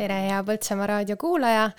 [0.00, 1.70] tere, hea Põltsamaa raadio kuulaja.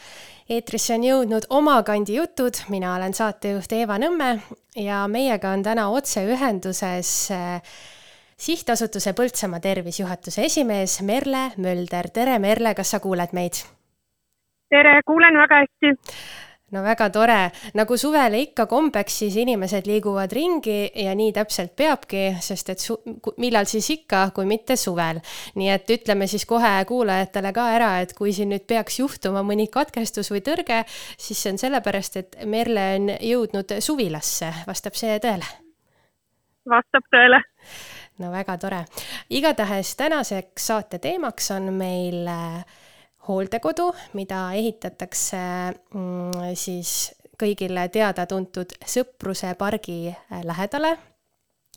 [0.50, 4.30] eetrisse on jõudnud Omakandi jutud, mina olen saatejuht Eeva Nõmme
[4.78, 7.80] ja meiega on täna otseühenduses äh,
[8.38, 12.10] sihtasutuse Põltsamaa tervisjuhatuse esimees Merle Mölder.
[12.14, 13.64] tere, Merle, kas sa kuuled meid?
[14.72, 15.96] tere, kuulen väga hästi
[16.72, 17.40] no väga tore,
[17.78, 23.00] nagu suvele ikka kombeks, siis inimesed liiguvad ringi ja nii täpselt peabki, sest et su-,
[23.42, 25.22] millal siis ikka, kui mitte suvel.
[25.60, 29.68] nii et ütleme siis kohe kuulajatele ka ära, et kui siin nüüd peaks juhtuma mõni
[29.72, 30.84] katkestus või tõrge,
[31.18, 35.48] siis see on sellepärast, et Merle on jõudnud suvilasse, vastab see tõele?
[36.72, 37.42] vastab tõele
[38.22, 38.86] no väga tore.
[39.30, 42.64] igatahes tänaseks saate teemaks on meil äh,
[43.28, 45.42] hooldekodu, mida ehitatakse
[45.94, 50.98] mm, siis kõigile teada-tuntud Sõpruse pargi äh, lähedale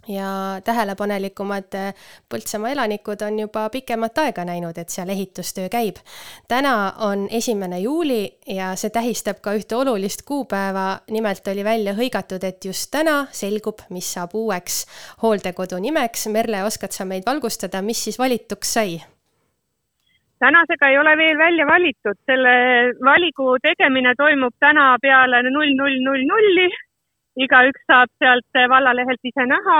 [0.08, 1.94] ja tähelepanelikumad äh,
[2.28, 5.96] Põltsamaa elanikud on juba pikemat aega näinud, et seal ehitustöö käib.
[6.48, 12.44] täna on esimene juuli ja see tähistab ka ühte olulist kuupäeva, nimelt oli välja hõigatud,
[12.44, 14.84] et just täna selgub, mis saab uueks
[15.22, 16.26] hooldekodu nimeks.
[16.26, 19.13] Merle, oskad sa meid valgustada, mis siis valituks sai?
[20.44, 22.54] Tänasega ei ole veel välja valitud, selle
[23.10, 26.68] valiku tegemine toimub täna peale null null null nulli.
[27.44, 29.78] Igaüks saab sealt vallalehelt ise näha,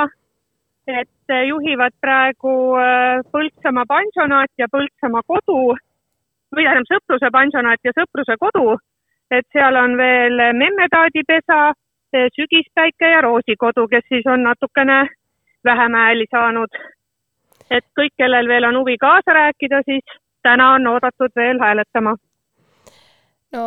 [1.01, 5.61] et juhivad praegu äh, Põltsamaa pansionaat ja Põltsamaa kodu
[6.55, 8.75] või tähendab Sõpruse pansionaat ja Sõpruse kodu,
[9.31, 11.61] et seal on veel Memmetaadi-pesa,
[12.35, 15.01] Sügispäike ja Roosikodu, kes siis on natukene
[15.67, 16.71] vähem hääli saanud.
[17.71, 20.05] et kõik, kellel veel on huvi kaasa rääkida, siis
[20.45, 22.17] täna on oodatud veel hääletama.
[23.53, 23.65] no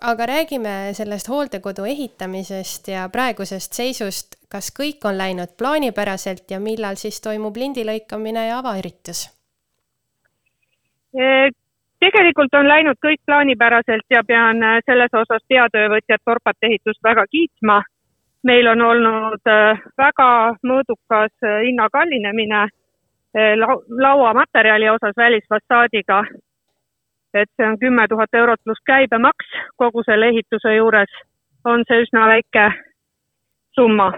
[0.00, 4.36] aga räägime sellest hooldekodu ehitamisest ja praegusest seisust.
[4.50, 9.20] kas kõik on läinud plaanipäraselt ja millal siis toimub lindi lõikamine ja avaüritus?
[11.14, 11.50] E,
[12.02, 17.82] tegelikult on läinud kõik plaanipäraselt ja pean äh, selles osas peatöövõtjat Torpat ehitust väga kiitma.
[18.42, 20.28] meil on olnud äh, väga
[20.66, 21.32] mõõdukas
[21.62, 22.68] hinna kallinemine
[24.02, 26.24] lauamaterjali osas välisfassaadiga
[27.34, 29.46] et see on kümme tuhat eurot pluss käibemaks.
[29.76, 31.12] Kogu selle ehituse juures,
[31.64, 32.66] on see üsna väike
[33.74, 34.12] summa.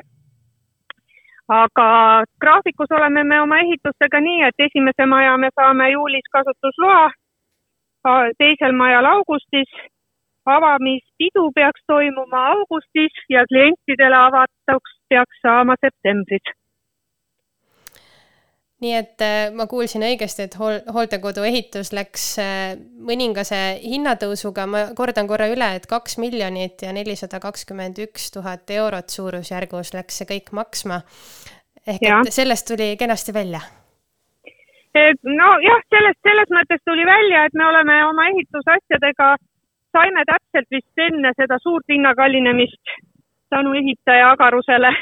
[1.52, 1.86] aga
[2.40, 7.10] graafikus oleme me oma ehitustega nii, et esimese maja me saame juulis kasutusloa,
[8.38, 9.74] teisel majal augustis,
[10.46, 16.56] avamispidu peaks toimuma augustis ja klientidele avatuks peaks saama septembris
[18.82, 22.72] nii et äh, ma kuulsin õigesti, et hool-, hooldekodu ehitus läks äh,
[23.06, 29.14] mõningase hinnatõusuga, ma kordan korra üle, et kaks miljonit ja nelisada kakskümmend üks tuhat eurot
[29.14, 31.02] suurusjärgus läks see kõik maksma.
[31.86, 32.18] ehk ja.
[32.26, 33.62] et sellest tuli kenasti välja?
[34.92, 39.30] nojah, sellest, selles mõttes tuli välja, et me oleme oma ehitusasjadega,
[39.96, 42.98] saime täpselt vist enne seda suurt hinnakallinemist
[43.52, 44.92] tänu ehitaja agarusele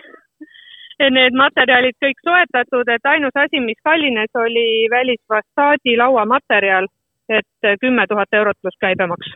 [1.09, 6.91] need materjalid kõik soetatud, et ainus asi, mis kallines, oli välisfassaadi lauamaterjal,
[7.29, 9.33] et kümme tuhat eurot pluss käibemaks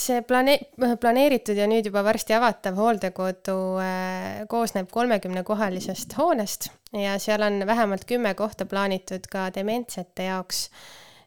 [0.00, 0.60] see plane-,
[1.00, 8.06] planeeritud ja nüüd juba varsti avatav hooldekodu äh, koosneb kolmekümnekohalisest hoonest ja seal on vähemalt
[8.08, 10.70] kümme kohta plaanitud ka dementsete jaoks.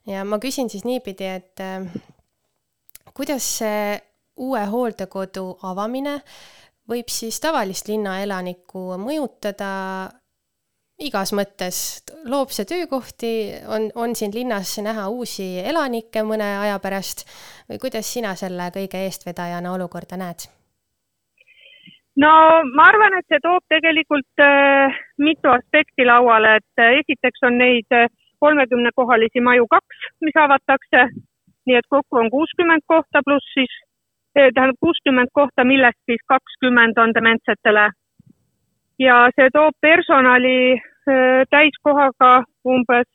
[0.07, 1.85] ja ma küsin siis niipidi, et äh,
[3.13, 3.99] kuidas see
[4.37, 9.71] uue hooldekodu avamine äh, võib siis tavalist linnaelanikku mõjutada
[11.01, 11.77] igas mõttes,
[12.29, 13.31] loob see töökohti,
[13.67, 17.25] on, on siin linnas näha uusi elanikke mõne aja pärast.
[17.69, 20.49] Või kuidas sina selle kõige eestvedajana olukorda näed?
[22.21, 22.29] no
[22.77, 27.95] ma arvan, et see toob tegelikult äh, mitu aspekti lauale, et äh, esiteks on neid
[27.95, 28.05] äh,
[28.43, 31.07] kolmekümnekohalisi maju kaks, mis avatakse,
[31.65, 33.73] nii et kokku on kuuskümmend kohta, pluss siis
[34.33, 37.89] tähendab kuuskümmend kohta, millest siis kakskümmend on dementsetele.
[38.99, 40.81] ja see toob personali
[41.49, 43.09] täiskohaga umbes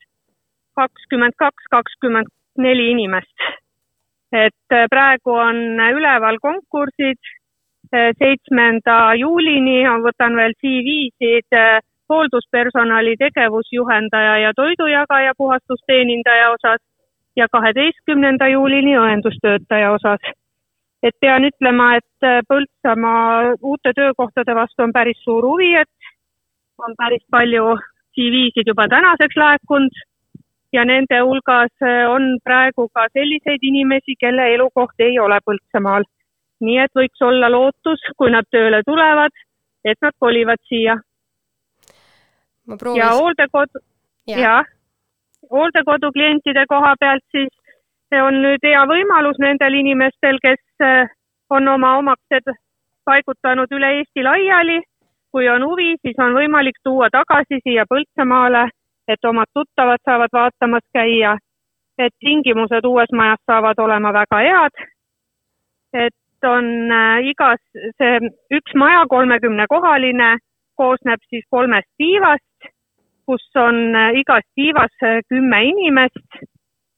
[0.75, 2.27] kakskümmend kaks, kakskümmend
[2.57, 3.35] neli inimest.
[4.31, 5.55] et praegu on
[5.91, 7.21] üleval konkursid,
[7.91, 11.57] seitsmenda juulini võtan veel CV-sid
[12.09, 16.81] hoolduspersonali tegevusjuhendaja ja toidujagaja puhastusteenindaja osas
[17.35, 20.21] ja kaheteistkümnenda juulini õendustöötaja osas
[21.03, 26.11] et pean ütlema, et äh, Põltsamaa uute töökohtade vastu on päris suur huvi, et
[26.79, 27.75] on päris palju
[28.15, 29.99] CV-sid juba tänaseks laekunud
[30.73, 36.07] ja nende hulgas äh, on praegu ka selliseid inimesi, kelle elukoht ei ole Põltsamaal.
[36.59, 39.31] nii et võiks olla lootus, kui nad tööle tulevad,
[39.87, 40.97] et nad kolivad siia.
[42.99, 43.79] Ja hooldekodu,
[44.27, 44.67] jah,
[45.51, 47.53] hooldekodu klientide koha pealt siis
[48.19, 50.59] on nüüd hea võimalus nendel inimestel, kes
[51.49, 52.51] on oma omaksed
[53.05, 54.81] paigutanud üle Eesti laiali.
[55.31, 58.63] kui on huvi, siis on võimalik tuua tagasi siia Põltsamaale,
[59.07, 61.37] et omad tuttavad saavad vaatamas käia.
[61.97, 64.75] et tingimused uues majas saavad olema väga head.
[65.93, 67.61] et on äh, igas,
[67.97, 68.19] see
[68.57, 70.37] üks maja, kolmekümnekohaline,
[70.75, 72.69] koosneb siis kolmest tiivast,
[73.25, 76.41] kus on äh, igas tiivas äh, kümme inimest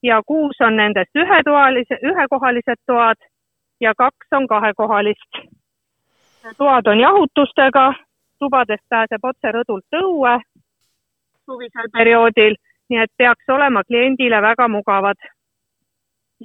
[0.04, 3.31] ja kuus on nendest ühetoalise, ühekohalised toad
[3.82, 5.32] ja kaks on kahekohalist.
[6.58, 7.94] toad on jahutustega,
[8.40, 10.40] tubadest pääseb otse rõdult õue
[11.46, 12.56] suvisel perioodil,
[12.90, 15.20] nii et peaks olema kliendile väga mugavad.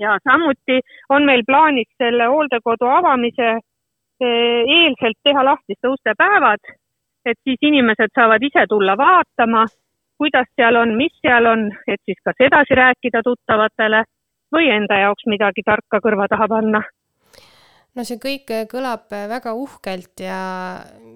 [0.00, 6.60] ja samuti on meil plaanis selle hooldekodu avamise eh, eelselt teha lahtiste uste päevad,
[7.24, 9.64] et siis inimesed saavad ise tulla vaatama,
[10.18, 14.04] kuidas seal on, mis seal on, et siis kas edasi rääkida tuttavatele
[14.54, 16.82] või enda jaoks midagi tarka kõrva taha panna
[17.96, 20.38] no see kõik äh, kõlab äh, väga uhkelt ja,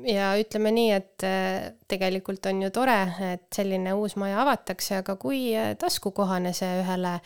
[0.09, 2.97] ja ütleme nii, et äh, tegelikult on ju tore,
[3.35, 7.19] et selline uus maja avatakse, aga kui taskukohane see ühele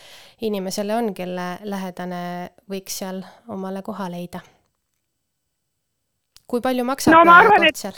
[0.47, 2.25] inimesele on, kelle lähedane
[2.71, 4.43] võiks seal omale koha leida?
[6.51, 7.97] kui palju maksab no, arvan, koht seal?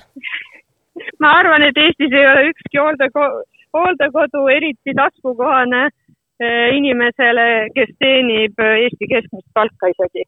[1.23, 3.41] ma arvan, et Eestis ei ole ükski hooldekodu,
[3.75, 5.89] hooldekodu eriti taskukohane
[6.77, 10.27] inimesele, kes teenib Eesti keskmist palka isegi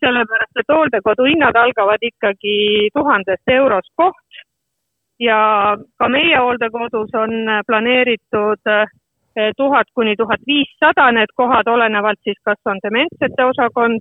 [0.00, 4.40] sellepärast et hooldekodu hinnad algavad ikkagi tuhandest eurost koht.
[5.20, 7.30] Ja ka meie hooldekodus on
[7.66, 14.00] planeeritud eh, tuhat kuni tuhat viissada need kohad, olenevalt siis, kas on dementsete osakond,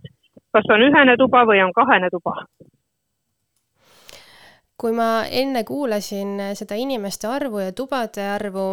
[0.55, 2.37] kas on ühene tuba või on kahene tuba.
[4.79, 8.69] Kui ma enne kuulasin seda inimeste arvu ja tubade arvu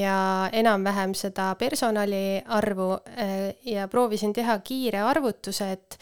[0.00, 5.98] ja enam-vähem seda personali arvu eh, ja proovisin teha kiire arvutuse, et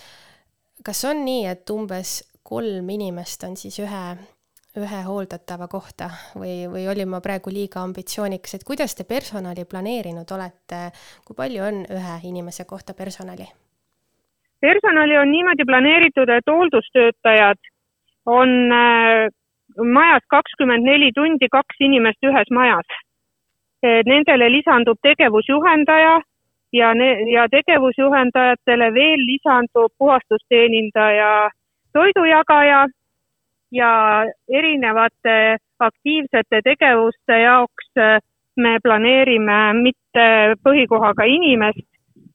[0.86, 4.02] kas on nii, et umbes kolm inimest on siis ühe,
[4.78, 10.30] ühe hooldatava kohta või, või olin ma praegu liiga ambitsioonikas, et kuidas te personali planeerinud
[10.36, 10.82] olete,
[11.26, 13.48] kui palju on ühe inimese kohta personali?
[14.60, 17.58] personali on niimoodi planeeritud, et hooldustöötajad
[18.26, 19.26] on äh,
[19.98, 22.88] majas kakskümmend neli tundi, kaks inimest ühes majas.
[23.86, 26.16] Nendele lisandub tegevusjuhendaja
[26.72, 31.50] ja ne-, ja tegevusjuhendajatele veel lisandub puhastusteenindaja,
[31.92, 32.86] toidujagaja
[33.72, 33.92] ja
[34.48, 38.20] erinevate aktiivsete tegevuste jaoks äh,
[38.56, 40.26] me planeerime mitte
[40.64, 41.86] põhikohaga inimest,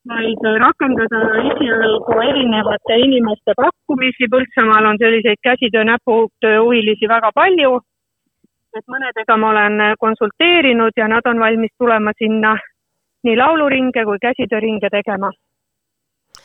[0.08, 4.30] vaid rakendada esialgu erinevate inimeste pakkumisi.
[4.34, 7.80] Põltsamaal on selliseid käsitöö, näputöö huvilisi väga palju.
[8.72, 12.54] et mõnedega ma olen konsulteerinud ja nad on valmis tulema sinna
[13.24, 15.32] nii lauluringe kui käsitööringe tegema.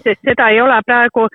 [0.04, 1.26] sest seda ei ole praegu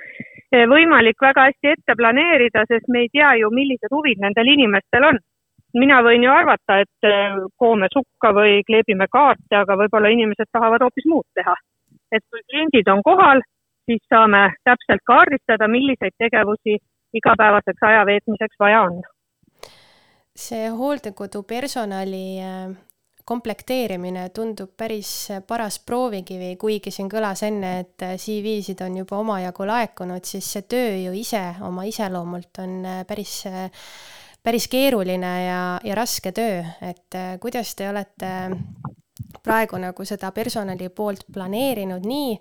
[0.52, 5.08] eh, võimalik väga hästi ette planeerida, sest me ei tea ju, millised huvid nendel inimestel
[5.12, 5.20] on.
[5.74, 10.82] mina võin ju arvata, et eh, koome sukka või kleebime kaarte, aga võib-olla inimesed tahavad
[10.82, 11.56] hoopis muud teha.
[12.12, 13.42] et kui kliendid on kohal,
[13.86, 16.78] siis saame täpselt kaardistada, milliseid tegevusi
[17.14, 19.02] igapäevaseks aja veetmiseks vaja on
[20.36, 22.72] see hooldekodu personali eh,
[23.32, 25.12] komplekteerimine tundub päris
[25.48, 30.96] paras proovikivi, kuigi siin kõlas enne, et CV-sid on juba omajagu laekunud, siis see töö
[31.06, 33.42] ju ise oma iseloomult on päris,
[34.44, 38.34] päris keeruline ja, ja raske töö, et kuidas te olete
[39.44, 42.36] praegu nagu seda personali poolt planeerinud nii,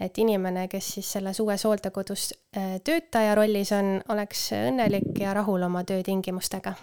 [0.00, 5.66] et inimene, kes siis selles uues hooldekodus äh, töötaja rollis on, oleks õnnelik ja rahul
[5.68, 6.76] oma töötingimustega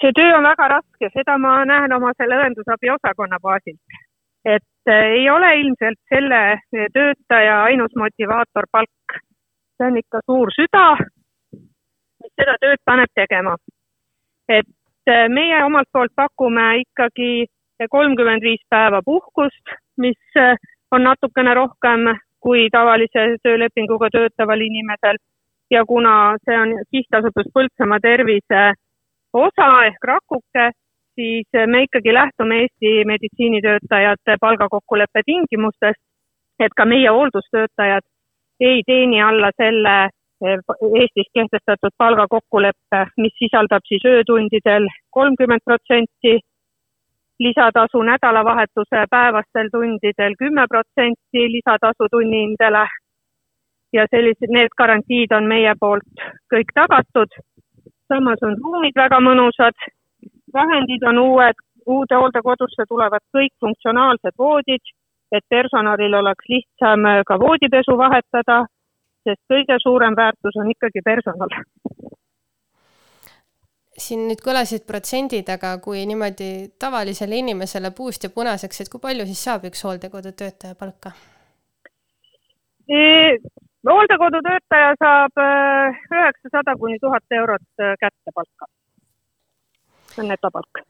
[0.00, 3.80] see töö on väga raske, seda ma näen oma selle õendusabi osakonna baasilt.
[4.44, 6.60] et äh, ei ole ilmselt selle
[6.94, 9.20] töötaja ainus motivaator palk.
[9.76, 10.84] see on ikka suur süda,
[12.22, 13.56] mis seda tööd paneb tegema.
[14.48, 17.46] et äh, meie omalt poolt pakume ikkagi
[17.90, 20.56] kolmkümmend viis päeva puhkust, mis äh,
[20.90, 25.16] on natukene rohkem kui tavalise töölepinguga töötaval inimesel
[25.70, 28.62] ja kuna see on sihtasutus Põltsamaa Tervise
[29.32, 30.70] osa ehk rakuke,
[31.14, 36.02] siis me ikkagi lähtume Eesti meditsiinitöötajate palgakokkuleppe tingimustest,
[36.60, 38.04] et ka meie hooldustöötajad
[38.60, 40.58] ei teeni alla selle eh,
[41.00, 46.38] Eestis kehtestatud palgakokkuleppe, mis sisaldab siis öötundidel kolmkümmend protsenti
[47.40, 52.86] lisatasu, nädalavahetuse päevastel tundidel kümme protsenti lisatasu tunnindele.
[53.92, 56.20] ja sellised, need garantiid on meie poolt
[56.52, 57.32] kõik tagatud
[58.12, 59.86] samas on ruumid väga mõnusad,
[60.54, 64.94] vahendid on uued, uude hooldekodusse tulevad kõik funktsionaalsed voodid,
[65.32, 68.64] et personalil oleks lihtsam ka voodipesu vahetada,
[69.24, 71.54] sest kõige suurem väärtus on ikkagi personal
[74.00, 76.50] siin nüüd kõlasid protsendid, aga kui niimoodi
[76.80, 81.12] tavalisele inimesele puust ja punaseks, et kui palju siis saab üks hooldekodu töötaja palka?
[83.88, 88.66] Hooldekodu töötaja saab äh, üheksasada kuni tuhat eurot äh, kätte palka.
[90.10, 90.82] see on netopalk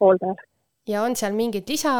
[0.00, 0.36] hooldajal.
[0.88, 1.92] ja on seal mingid lisa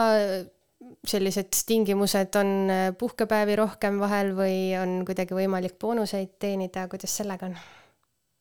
[1.07, 7.47] sellised tingimused, on äh, puhkepäevi rohkem vahel või on kuidagi võimalik boonuseid teenida, kuidas sellega
[7.47, 7.57] on?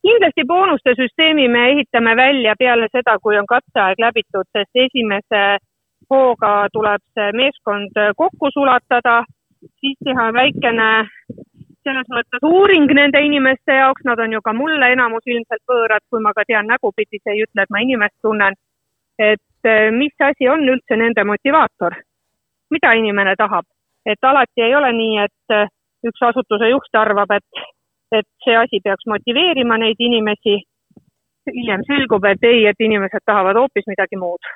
[0.07, 5.43] kindlasti boonuste süsteemi me ehitame välja peale seda, kui on katseaeg läbitud, sest esimese
[6.11, 9.21] hooga tuleb see meeskond kokku sulatada,
[9.79, 10.89] siis teha väikene
[11.83, 16.21] selles mõttes uuring nende inimeste jaoks, nad on ju ka mulle enamus ilmselt võõrad, kui
[16.23, 18.55] ma ka tean nägupidi, see ei ütle, et ma inimest tunnen.
[19.19, 21.93] et eh, mis asi on üldse nende motivaator,
[22.73, 23.65] mida inimene tahab,
[24.05, 25.69] et alati ei ole nii, et eh,
[26.09, 27.63] üks asutuse juht arvab, et,
[28.11, 30.61] et see asi peaks motiveerima neid inimesi.
[31.53, 34.47] hiljem selgub, et ei, et inimesed tahavad hoopis midagi muud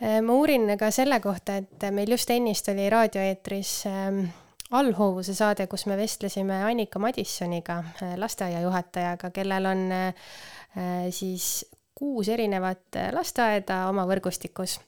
[0.00, 4.22] eh, ma uurin ka selle kohta, et meil just ennist oli raadioeetris ähm,
[4.72, 10.14] allhoovuse saade, kus me vestlesime Annika Madissoniga, äh, lasteaiajuhatajaga, kellel on äh,
[11.10, 14.78] siis kuus erinevat äh, lasteaeda oma võrgustikus.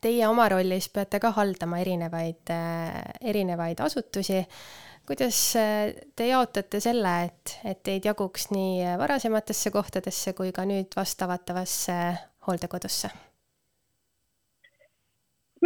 [0.00, 2.52] Teie oma rollis peate ka haldama erinevaid,
[3.20, 4.44] erinevaid asutusi.
[5.06, 5.38] kuidas
[6.16, 11.98] te jaotate selle, et, et teid jaguks nii varasematesse kohtadesse kui ka nüüd vastavatavasse
[12.46, 13.10] hooldekodusse?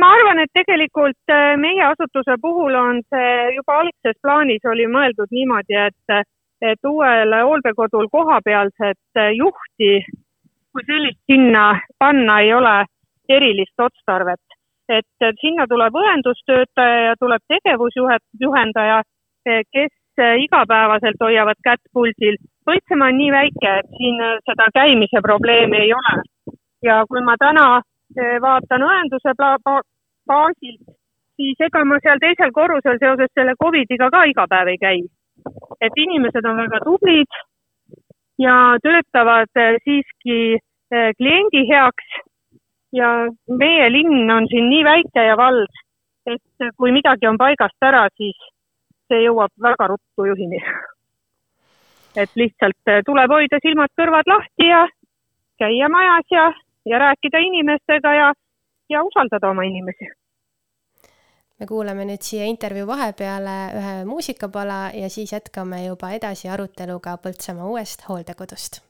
[0.00, 5.30] Ma arvan, et tegelikult äh, meie asutuse puhul on see juba algses plaanis oli mõeldud
[5.30, 6.24] niimoodi, et,
[6.72, 9.92] et uuel hooldekodul kohapealset äh, juhti
[10.74, 11.66] kui sellist sinna
[11.98, 12.76] panna ei ole
[13.28, 14.42] erilist otstarvet.
[14.88, 18.98] et sinna tuleb õendustöötaja ja tuleb tegevusjuhet, juhendaja,
[19.48, 19.94] äh, kes
[20.38, 22.36] igapäevaselt hoiavad kätt pulsil.
[22.66, 26.22] Põltsamaa on nii väike, et siin seda käimise probleemi ei ole.
[26.82, 27.80] ja kui ma täna
[28.40, 29.32] vaatan õenduse
[30.26, 30.94] baasilt,
[31.36, 35.00] siis ega ma seal teisel korrusel seoses selle Covidiga ka iga päev ei käi.
[35.80, 37.40] et inimesed on väga tublid
[38.38, 42.16] ja töötavad eh, siiski eh, kliendi heaks
[42.92, 43.10] ja
[43.48, 45.82] meie linn on siin nii väike ja vald,
[46.26, 48.38] et kui midagi on paigast ära, siis
[49.08, 50.62] see jõuab väga ruttu juhini.
[52.16, 54.86] et lihtsalt eh, tuleb hoida silmad-kõrvad lahti ja
[55.58, 56.52] käia majas ja,
[56.86, 58.32] ja rääkida inimestega ja
[58.90, 60.08] ja usaldada oma inimesi.
[61.60, 67.70] me kuulame nüüd siia intervjuu vahepeale ühe muusikapala ja siis jätkame juba edasi aruteluga Põltsamaa
[67.70, 68.82] uuest hooldekodust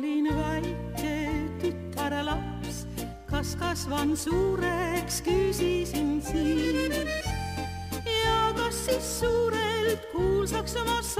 [0.00, 1.16] olin väike
[1.60, 2.86] tütarlaps,
[3.26, 6.39] kas kasvan suureks, küsisin siis
[9.00, 11.19] suurelt kuulsaks ma saan,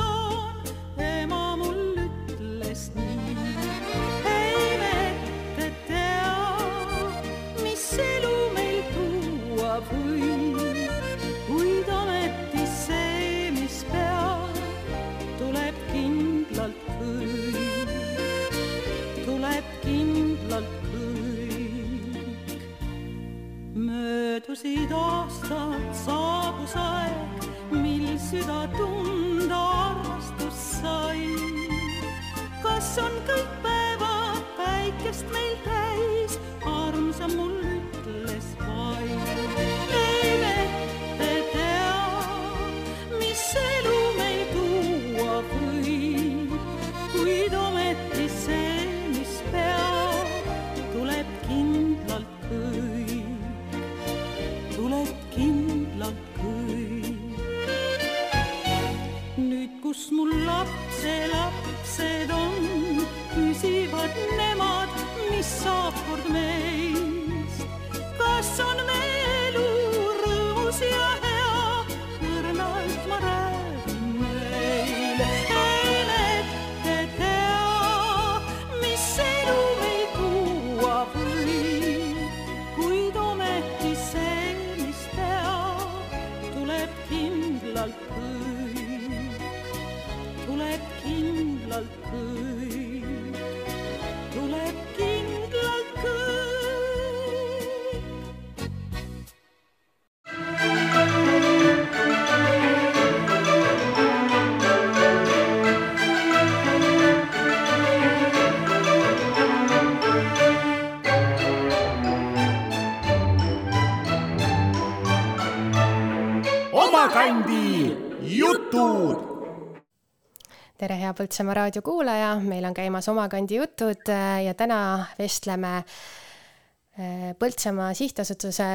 [121.11, 127.91] hea Põltsamaa raadio kuulaja, meil on käimas Omakandi jutud äh, ja täna vestleme äh, Põltsamaa
[127.99, 128.69] sihtasutuse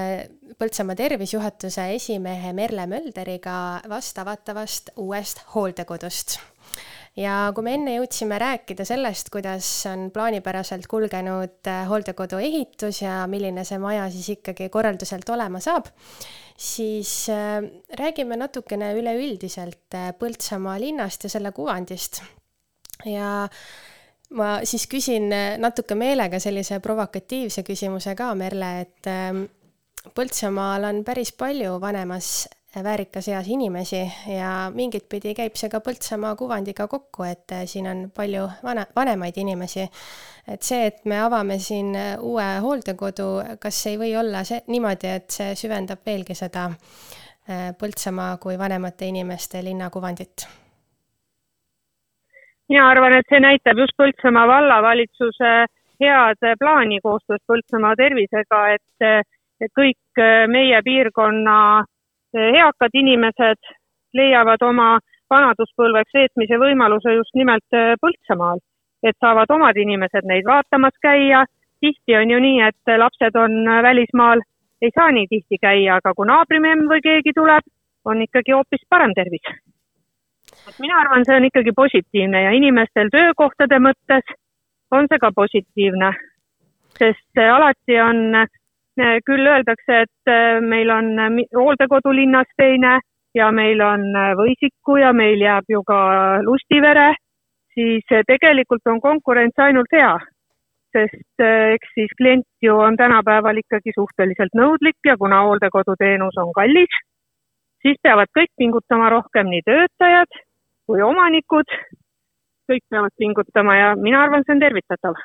[0.60, 6.40] Põltsamaa tervisjuhatuse esimehe Merle Mölderiga vastavatavast uuest hooldekodust.
[7.16, 13.22] Ja kui me enne jõudsime rääkida sellest, kuidas on plaanipäraselt kulgenud äh, hooldekodu ehitus ja
[13.32, 15.88] milline see maja siis ikkagi korralduselt olema saab,
[16.58, 17.60] siis äh,
[18.00, 22.22] räägime natukene üleüldiselt äh, Põltsamaa linnast ja selle kuvandist.
[23.06, 23.48] ja
[24.36, 25.30] ma siis küsin
[25.62, 29.12] natuke meelega sellise provokatiivse küsimuse ka, Merle, et
[30.16, 32.48] Põltsamaal on päris palju vanemas
[32.84, 34.02] väärikas eas inimesi
[34.38, 38.86] ja mingit pidi käib see ka Põltsamaa kuvandiga kokku, et äh, siin on palju vana,
[38.96, 39.88] vanemaid inimesi.
[40.54, 43.30] et see, et me avame siin äh, uue hooldekodu,
[43.62, 49.08] kas ei või olla see niimoodi, et see süvendab veelgi seda äh, Põltsamaa kui vanemate
[49.08, 50.48] inimeste linnakuvandit?
[52.70, 55.56] mina arvan, et see näitab just Põltsamaa vallavalitsuse
[56.02, 61.58] head plaani koostöös Põltsamaa tervisega, et kõik meie piirkonna
[62.36, 63.76] eakad inimesed
[64.14, 64.96] leiavad oma
[65.34, 68.62] vanaduspõlveks veetmise võimaluse just nimelt äh, Põltsamaal,
[69.04, 71.46] et saavad omad inimesed neid vaatamas käia.
[71.82, 74.42] tihti on ju nii, et lapsed on äh, välismaal,
[74.82, 77.66] ei saa nii tihti käia, aga kui naabrimemm või keegi tuleb,
[78.06, 79.46] on ikkagi hoopis parem tervis.
[80.70, 84.36] et mina arvan, see on ikkagi positiivne ja inimestel töökohtade mõttes
[84.92, 86.14] on see ka positiivne,
[87.00, 88.46] sest äh, alati on
[89.26, 93.00] küll öeldakse, et äh, meil on äh, hooldekodu linnas teine
[93.36, 94.06] ja meil on
[94.40, 96.00] Võisiku ja meil jääb ju ka
[96.44, 97.16] Lustivere,
[97.74, 100.16] siis tegelikult on konkurents ainult hea.
[100.96, 107.02] sest eks siis klient ju on tänapäeval ikkagi suhteliselt nõudlik ja kuna hooldekoduteenus on kallis,
[107.84, 110.40] siis peavad kõik pingutama rohkem, nii töötajad
[110.88, 111.68] kui omanikud,
[112.72, 115.20] kõik peavad pingutama ja mina arvan, see on tervitatav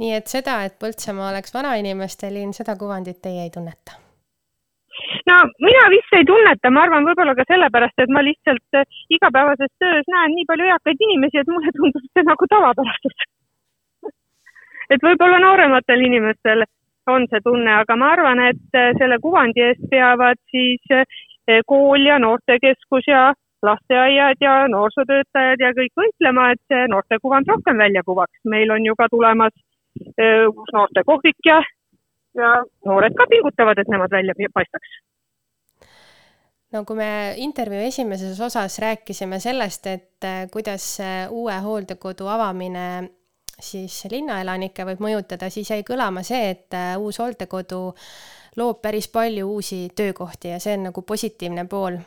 [0.00, 3.98] nii et seda, et Põltsamaa oleks vanainimeste linn, seda kuvandit teie ei tunneta?
[5.26, 9.72] no mina vist ei tunneta, ma arvan, võib-olla ka sellepärast, et ma lihtsalt eh, igapäevases
[9.82, 13.26] töös näen nii palju eakaid inimesi, et mulle tundub see nagu tavapärasus
[14.92, 16.66] et võib-olla noorematel inimestel
[17.10, 22.06] on see tunne, aga ma arvan, et eh, selle kuvandi eest peavad siis eh, kool
[22.06, 28.40] ja noortekeskus ja lasteaiad ja noorsootöötajad ja kõik võitlema, et see noortekuvand rohkem välja kuvaks.
[28.44, 29.54] meil on ju ka tulemas
[30.48, 31.60] uus noortekohvik ja,
[32.38, 32.52] ja
[32.88, 34.98] noored ka pingutavad, et nemad välja paistaks
[36.72, 37.10] no kui me
[37.44, 40.98] intervjuu esimeses osas rääkisime sellest, et äh, kuidas
[41.30, 42.86] uue hooldekodu avamine
[43.62, 47.82] siis linnaelanikke võib mõjutada, siis jäi kõlama see, et äh, uus hooldekodu
[48.60, 51.98] loob päris palju uusi töökohti ja see on nagu positiivne pool.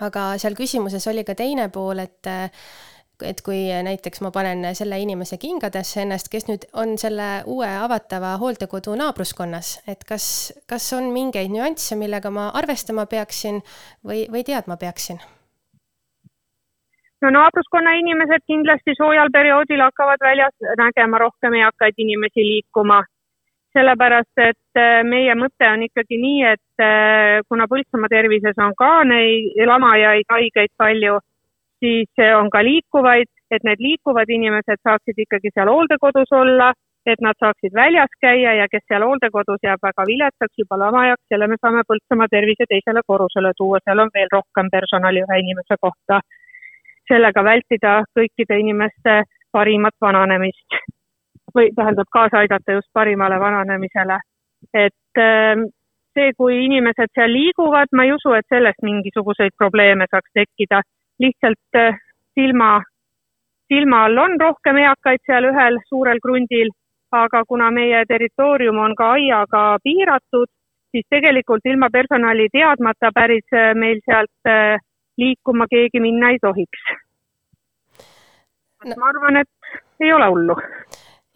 [0.00, 2.50] aga seal küsimuses oli ka teine pool, et äh,
[3.26, 8.36] et kui näiteks ma panen selle inimese kingadesse ennast, kes nüüd on selle uue avatava
[8.42, 10.26] hooldekodu naabruskonnas, et kas,
[10.68, 13.62] kas on mingeid nüansse, millega ma arvestama peaksin
[14.06, 15.22] või, või teadma peaksin?
[17.22, 23.02] no naabruskonna inimesed kindlasti soojal perioodil hakkavad väljas nägema rohkem eakaid inimesi liikuma,
[23.76, 28.90] sellepärast et äh, meie mõte on ikkagi nii, et äh, kuna Põltsamaa tervises on ka
[29.08, 31.20] neid lamajaid, haigeid palju
[31.82, 36.72] siis on ka liikuvaid, et need liikuvad inimesed saaksid ikkagi seal hooldekodus olla,
[37.06, 41.48] et nad saaksid väljas käia ja kes seal hooldekodus jääb väga viletsaks, juba lamajaks, selle
[41.50, 46.20] me saame Põltsamaa tervise teisele korrusele tuua, seal on veel rohkem personali ühe inimese kohta.
[47.10, 49.14] sellega vältida kõikide inimeste
[49.52, 50.76] parimat vananemist
[51.54, 54.18] või tähendab, kaasa aidata just parimale vananemisele.
[54.74, 55.66] et ähm,
[56.14, 60.82] see, kui inimesed seal liiguvad, ma ei usu, et sellest mingisuguseid probleeme saaks tekkida
[61.20, 61.98] lihtsalt äh,
[62.34, 62.82] silma,
[63.68, 66.72] silma all on rohkem eakaid seal ühel suurel krundil,
[67.12, 70.48] aga kuna meie territoorium on ka aiaga piiratud,
[70.90, 74.80] siis tegelikult ilma personali teadmata päris äh, meil sealt äh,
[75.18, 76.90] liikuma keegi minna ei tohiks.
[78.84, 78.94] No..
[78.98, 80.56] ma arvan, et ei ole hullu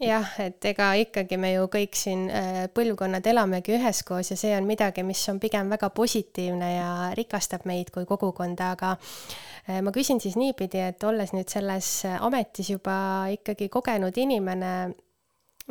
[0.02, 4.68] jah, et ega ikkagi me ju kõik siin äh, põlvkonnad elamegi üheskoos ja see on
[4.68, 10.20] midagi, mis on pigem väga positiivne ja rikastab meid kui kogukonda, aga äh, ma küsin
[10.20, 12.98] siis niipidi, et olles nüüd selles ametis juba
[13.32, 14.74] ikkagi kogenud inimene,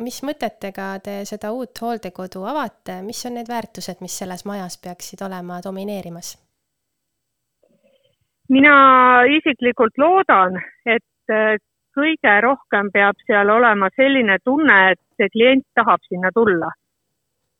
[0.02, 5.22] mis mõtetega te seda uut hooldekodu avate, mis on need väärtused, mis selles majas peaksid
[5.26, 6.36] olema domineerimas?
[8.48, 11.56] mina isiklikult loodan, et äh,
[11.96, 16.70] kõige rohkem peab seal olema selline tunne, et see klient tahab sinna tulla.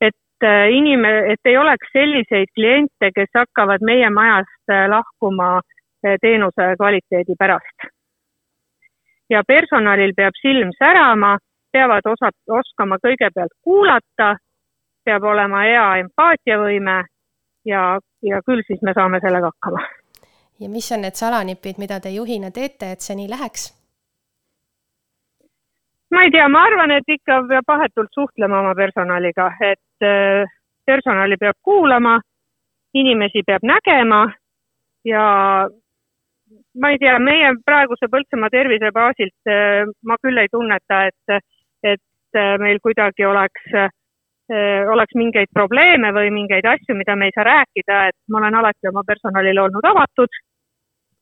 [0.01, 5.61] et äh, inim-, et ei oleks selliseid kliente, kes hakkavad meie majast äh, lahkuma
[6.21, 7.89] teenuse kvaliteedi pärast.
[9.29, 11.37] ja personalil peab silm särama,
[11.71, 14.35] peavad osa, oskama kõigepealt kuulata,
[15.05, 16.97] peab olema hea empaatiavõime
[17.65, 19.83] ja, ja küll siis me saame sellega hakkama.
[20.59, 23.76] ja mis on need salanipid, mida te juhina teete, et see nii läheks?
[26.09, 30.47] Ma ei tea, ma arvan, et ikka peab vahetult suhtlema oma personaliga, et äh,
[30.85, 32.17] personali peab kuulama,
[32.95, 34.23] inimesi peab nägema
[35.05, 35.25] ja
[36.79, 41.39] ma ei tea, meie praeguse Põltsamaa tervise baasilt äh, ma küll ei tunneta, et,
[41.83, 43.71] et äh, meil kuidagi oleks,
[44.87, 48.87] oleks mingeid probleeme või mingeid asju, mida me ei saa rääkida, et ma olen alati
[48.87, 50.39] oma personalile olnud avatud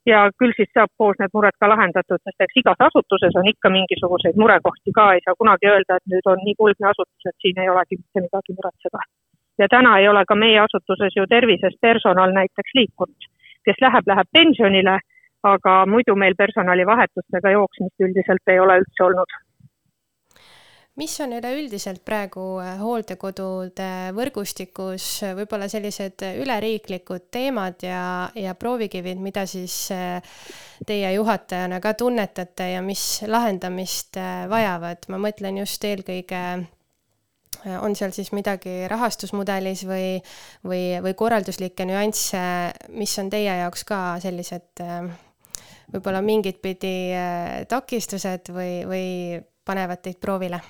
[0.06, 3.72] ja küll siis saab koos need mured ka lahendatud, sest eks igas asutuses on ikka
[3.74, 7.62] mingisuguseid murekohti ka, ei saa kunagi öelda, et nüüd on nii kuldne asutus, et siin
[7.64, 9.02] ei olegi mitte midagi muretseda.
[9.62, 13.30] ja täna ei ole ka meie asutuses ju tervisest personal näiteks liikunud,
[13.66, 15.00] kes läheb, läheb pensionile,
[15.44, 19.40] aga muidu meil personalivahetustega jooksmist üldiselt ei ole üldse olnud
[21.00, 28.56] mis on üleüldiselt praegu äh, hooldekodude võrgustikus äh, võib-olla sellised äh, üleriiklikud teemad ja, ja
[28.56, 29.76] proovikivid, mida siis
[30.88, 34.20] teie juhatajana ka tunnetate ja mis lahendamist
[34.52, 36.42] vajavad, ma mõtlen just eelkõige
[37.82, 40.20] on seal siis midagi rahastusmudelis või,
[40.68, 42.44] või, või korralduslikke nüansse,
[42.94, 44.84] mis on teie jaoks ka sellised
[45.96, 46.96] võib-olla mingit pidi
[47.72, 49.06] takistused või, või
[49.66, 50.62] panevad teid proovile?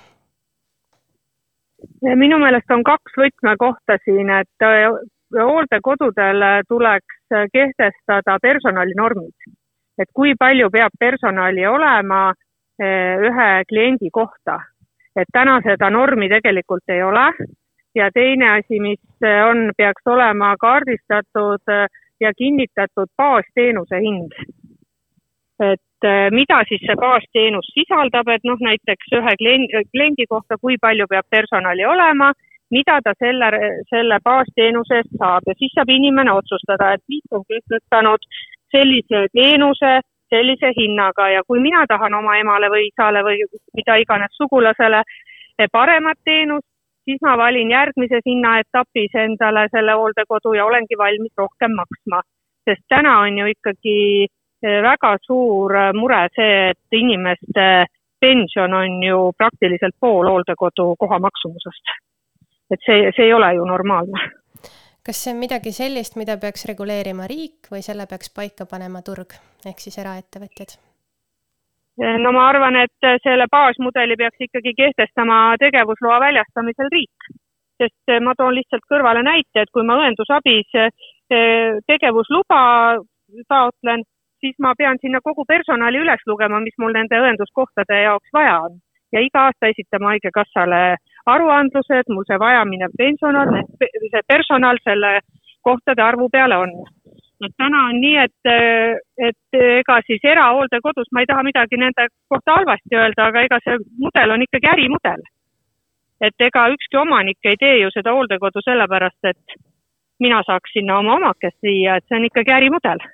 [2.16, 4.86] Minu meelest on kaks võtmekohta siin, et äh,
[5.34, 7.18] hooldekodudel tuleks
[7.52, 9.52] kehtestada personalinormid,
[9.98, 14.60] et kui palju peab personali olema äh, ühe kliendi kohta,
[15.16, 17.30] et täna seda normi tegelikult ei ole.
[17.96, 19.00] Ja teine asi, mis
[19.48, 21.72] on, peaks olema kaardistatud
[22.20, 24.34] ja kinnitatud baasteenuse hind.
[25.64, 25.85] et Äh,
[26.30, 31.26] mida siis see baasteenus sisaldab, et noh, näiteks ühe kliendi, kliendi kohta, kui palju peab
[31.30, 32.32] personali olema,
[32.70, 33.50] mida ta selle,
[33.90, 38.28] selle baasteenuse eest saab ja siis saab inimene otsustada, et liit on kehtestanud
[38.74, 43.44] sellise teenuse sellise hinnaga ja kui mina tahan oma emale või isale või
[43.78, 45.02] mida iganes sugulasele
[45.72, 46.66] paremat teenust,
[47.04, 52.22] siis ma valin järgmises hinnaetapis endale selle hooldekodu ja olengi valmis rohkem maksma.
[52.66, 54.26] sest täna on ju ikkagi
[54.82, 57.86] väga suur äh, mure see, et inimeste
[58.20, 61.94] pension on ju praktiliselt pool hooldekodu koha maksumusest.
[62.70, 64.20] et see, see ei ole ju normaalne.
[65.06, 69.36] kas see on midagi sellist, mida peaks reguleerima riik või selle peaks paika panema turg
[69.66, 70.76] ehk siis eraettevõtjad?
[72.24, 77.34] no ma arvan, et selle baasmudeli peaks ikkagi kehtestama tegevusloa väljastamisel riik.
[77.76, 80.70] sest ma toon lihtsalt kõrvale näite, et kui ma õendusabis
[81.86, 82.60] tegevusluba
[83.48, 84.04] taotlen,
[84.40, 88.80] siis ma pean sinna kogu personali üles lugema, mis mul nende õenduskohtade jaoks vaja on.
[89.14, 90.96] ja iga aasta esitama Haigekassale
[91.32, 95.20] aruandlused, mul see vajaminev pensional, see personal selle
[95.62, 96.72] kohtade arvu peale on.
[97.46, 98.50] et täna on nii, et,
[99.28, 103.78] et ega siis erahooldekodus, ma ei taha midagi nende kohta halvasti öelda, aga ega see
[104.02, 105.22] mudel on ikkagi ärimudel.
[106.20, 109.58] et ega ükski omanik ei tee ju seda hooldekodu sellepärast, et
[110.18, 113.04] mina saaks sinna oma omakest viia, et see on ikkagi ärimudel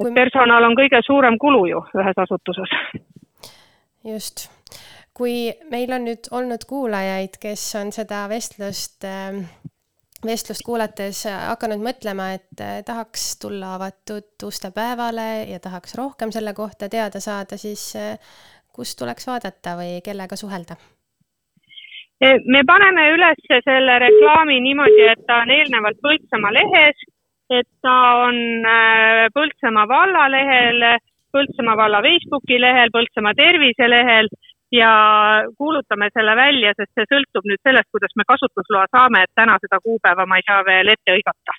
[0.00, 0.14] kui...
[0.16, 2.72] personal on kõige suurem kulu ju ühes asutuses.
[4.12, 4.48] just,
[5.14, 9.42] kui meil on nüüd olnud kuulajaid, kes on seda vestlust äh,
[10.26, 16.54] vestlust kuulates hakanud mõtlema, et äh, tahaks tulla avatud uste päevale ja tahaks rohkem selle
[16.54, 18.16] kohta teada saada, siis äh,
[18.72, 20.78] kust tuleks vaadata või kellega suhelda?
[22.20, 26.98] me paneme üles selle reklaami niimoodi, et ta on eelnevalt Põltsamaa lehes
[27.50, 28.36] et ta on
[28.66, 30.84] äh, Põltsamaa valla lehel,
[31.34, 34.30] Põltsamaa valla Facebooki lehel, Põltsamaa terviselehel
[34.72, 34.92] ja
[35.58, 39.80] kuulutame selle välja, sest see sõltub nüüd sellest, kuidas me kasutusloa saame, et täna seda
[39.82, 41.58] kuupäeva ma ei saa veel ette hõigata.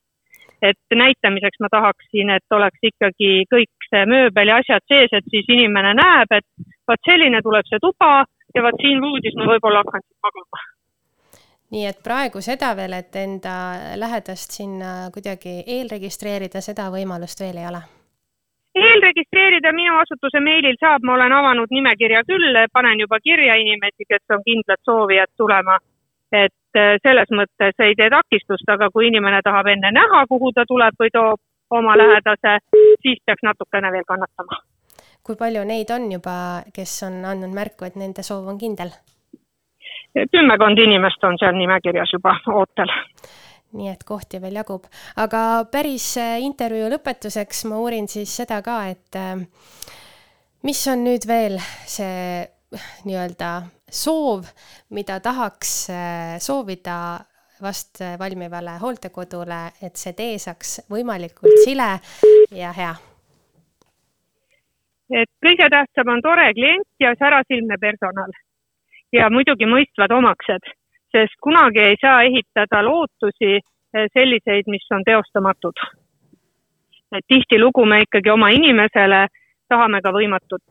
[0.62, 5.48] et näitamiseks ma tahaksin, et oleks ikkagi kõik see mööbel ja asjad sees, et siis
[5.50, 6.46] inimene näeb, et
[6.88, 8.12] vot selline tuleb see tuba
[8.56, 10.62] ja vot siin voodis ma võib-olla hakkan siis magama
[11.72, 13.56] nii et praegu seda veel, et enda
[13.96, 17.82] lähedast sinna kuidagi eelregistreerida, seda võimalust veel ei ole?
[18.76, 24.36] eelregistreerida minu asutuse meilil saab, ma olen avanud nimekirja küll, panen juba kirja inimesi, kes
[24.36, 25.80] on kindlad soovijad tulema.
[26.32, 30.64] et äh, selles mõttes ei tee takistust, aga kui inimene tahab enne näha, kuhu ta
[30.68, 31.42] tuleb või toob
[31.76, 32.60] oma lähedase,
[33.04, 34.62] siis peaks natukene veel kannatama.
[35.24, 38.96] kui palju neid on juba, kes on andnud märku, et nende soov on kindel?
[40.14, 42.92] Kümmekond inimest on seal nimekirjas juba ootel.
[43.72, 44.88] Nii et kohti veel jagub,
[45.24, 49.38] aga päris äh, intervjuu lõpetuseks ma uurin siis seda ka, et äh,
[50.68, 51.56] mis on nüüd veel
[51.88, 52.42] see
[53.08, 53.52] nii-öelda
[53.88, 54.50] soov,
[54.92, 56.98] mida tahaks äh, soovida
[57.64, 61.94] vast valmivale hooldekodule, et see tee saaks võimalikult sile
[62.58, 62.92] ja hea?
[65.12, 68.32] et kõige tähtsam on tore klient ja särasilmne personal
[69.12, 70.72] ja muidugi mõistvad omaksed
[71.12, 75.78] sest kunagi ei saa ehitada lootusi eh, selliseid, mis on teostamatud.
[77.28, 79.28] tihtilugu me ikkagi oma inimesele
[79.70, 80.64] tahame ka võimatut.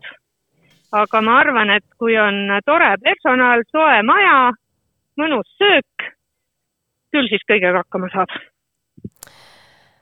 [0.92, 4.53] aga ma arvan, et kui on tore personal, soe maja,
[5.20, 6.09] mõnus söök,
[7.12, 8.33] küll siis kõigega hakkama saab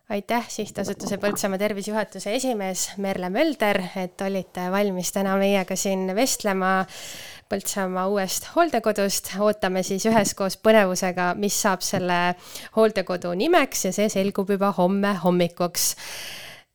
[0.09, 6.70] aitäh, sihtasutuse Põltsamaa tervisejuhatuse esimees Merle Mölder, et olite valmis täna meiega siin vestlema
[7.48, 9.30] Põltsamaa uuest hooldekodust.
[9.40, 12.18] ootame siis üheskoos põnevusega, mis saab selle
[12.76, 15.94] hooldekodu nimeks ja see selgub juba homme hommikuks.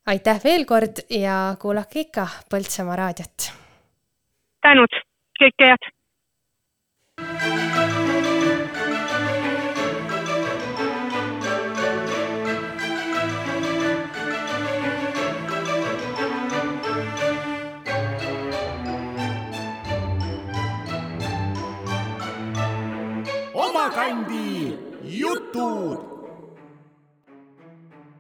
[0.06, 3.52] aitäh veel kord ja kuulake ikka Põltsamaa raadiot.
[4.66, 5.04] tänud,
[5.42, 5.93] kõike head
[23.84, 26.13] Omakandi jutud